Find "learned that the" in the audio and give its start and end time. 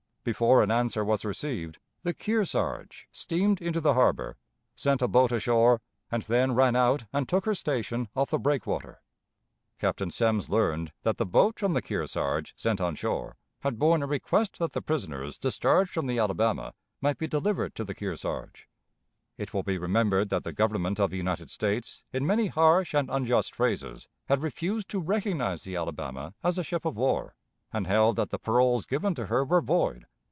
10.47-11.25